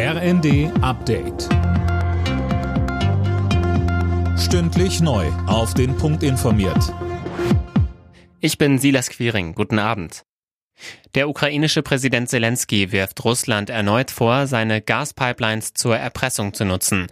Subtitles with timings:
[0.00, 1.48] RND Update.
[4.38, 5.26] Stündlich neu.
[5.48, 6.94] Auf den Punkt informiert.
[8.38, 9.56] Ich bin Silas Quiring.
[9.56, 10.22] Guten Abend.
[11.16, 17.08] Der ukrainische Präsident Zelensky wirft Russland erneut vor, seine Gaspipelines zur Erpressung zu nutzen.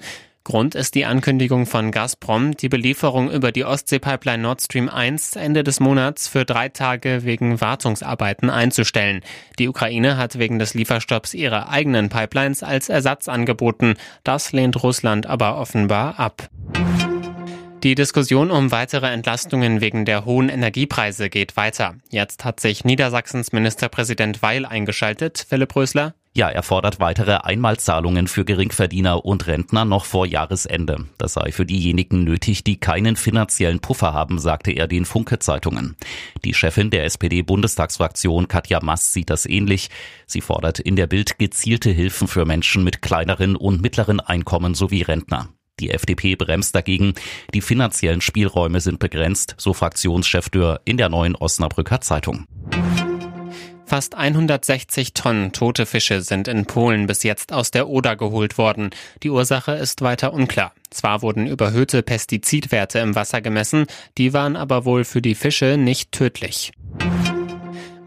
[0.47, 5.65] Grund ist die Ankündigung von Gazprom, die Belieferung über die Ostseepipeline Nord Stream 1 Ende
[5.65, 9.23] des Monats für drei Tage wegen Wartungsarbeiten einzustellen.
[9.59, 13.95] Die Ukraine hat wegen des Lieferstopps ihre eigenen Pipelines als Ersatz angeboten.
[14.23, 16.49] Das lehnt Russland aber offenbar ab.
[17.82, 21.96] Die Diskussion um weitere Entlastungen wegen der hohen Energiepreise geht weiter.
[22.11, 25.45] Jetzt hat sich Niedersachsens Ministerpräsident Weil eingeschaltet.
[25.49, 26.15] Philipp Rösler.
[26.36, 31.07] Ja, er fordert weitere Einmalzahlungen für Geringverdiener und Rentner noch vor Jahresende.
[31.17, 35.97] Das sei für diejenigen nötig, die keinen finanziellen Puffer haben, sagte er den Funke-Zeitungen.
[36.45, 39.89] Die Chefin der SPD-Bundestagsfraktion Katja Mass sieht das ähnlich.
[40.27, 45.00] Sie fordert in der Bild gezielte Hilfen für Menschen mit kleineren und mittleren Einkommen sowie
[45.00, 45.48] Rentner.
[45.81, 47.14] Die FDP bremst dagegen.
[47.55, 52.45] Die finanziellen Spielräume sind begrenzt, so Fraktionschef Dürr in der neuen Osnabrücker Zeitung.
[53.89, 58.91] Fast 160 Tonnen tote Fische sind in Polen bis jetzt aus der Oder geholt worden.
[59.23, 60.73] Die Ursache ist weiter unklar.
[60.91, 63.87] Zwar wurden überhöhte Pestizidwerte im Wasser gemessen,
[64.19, 66.73] die waren aber wohl für die Fische nicht tödlich.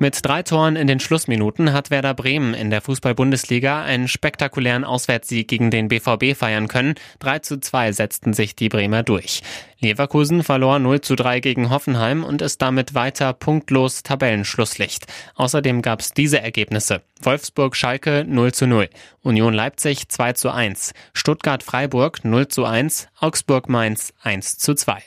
[0.01, 5.49] Mit drei Toren in den Schlussminuten hat Werder Bremen in der Fußball-Bundesliga einen spektakulären Auswärtssieg
[5.49, 6.95] gegen den BVB feiern können.
[7.19, 9.41] 3 zu 2 setzten sich die Bremer durch.
[9.81, 15.05] Leverkusen verlor 0 zu 3 gegen Hoffenheim und ist damit weiter punktlos Tabellenschlusslicht.
[15.35, 17.01] Außerdem gab es diese Ergebnisse.
[17.21, 18.87] Wolfsburg-Schalke 0 zu 0,
[19.21, 25.03] Union Leipzig 2 zu 1, Stuttgart-Freiburg 0 zu 1, Augsburg-Mainz 1 zu 2.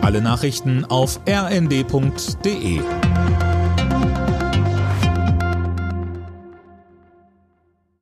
[0.00, 2.80] Alle Nachrichten auf rnd.de